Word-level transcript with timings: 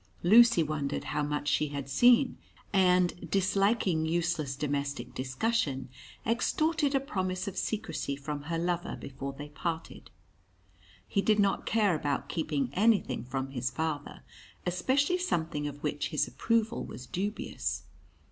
Lucy 0.23 0.63
wondered 0.63 1.03
how 1.03 1.21
much 1.21 1.47
she 1.47 1.67
had 1.67 1.87
seen, 1.87 2.39
and, 2.73 3.29
disliking 3.29 4.03
useless 4.03 4.55
domestic 4.55 5.13
discussion, 5.13 5.89
extorted 6.25 6.95
a 6.95 6.99
promise 6.99 7.47
of 7.47 7.55
secrecy 7.55 8.15
from 8.15 8.41
her 8.49 8.57
lover 8.57 8.95
before 8.99 9.31
they 9.33 9.49
parted. 9.49 10.09
He 11.07 11.21
did 11.21 11.37
not 11.37 11.67
care 11.67 11.93
about 11.93 12.29
keeping 12.29 12.71
anything 12.73 13.23
from 13.25 13.51
his 13.51 13.69
father 13.69 14.23
especially 14.65 15.19
something 15.19 15.67
of 15.67 15.83
which 15.83 16.07
his 16.07 16.27
approval 16.27 16.83
was 16.83 17.05
dubious. 17.05 17.83